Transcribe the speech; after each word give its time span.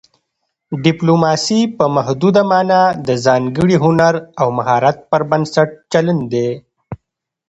ډیپلوماسي 0.83 1.59
په 1.77 1.85
محدوده 1.95 2.41
مانا 2.51 2.81
د 3.07 3.09
ځانګړي 3.25 3.75
هنر 3.85 4.13
او 4.41 4.47
مهارت 4.57 4.97
پر 5.09 5.21
بنسټ 5.29 5.69
چلند 5.91 6.23
دی 6.33 6.49